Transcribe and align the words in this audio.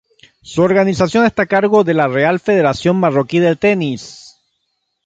Su 0.41 0.63
organización 0.63 1.25
está 1.27 1.43
a 1.43 1.45
cargo 1.45 1.83
de 1.83 1.93
la 1.93 2.07
Real 2.07 2.39
Federación 2.39 2.99
Marroquí 2.99 3.37
de 3.37 3.55
Tenis. 3.55 4.35